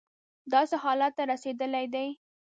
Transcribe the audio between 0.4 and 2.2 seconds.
داسې حالت ته رسېدلی دی.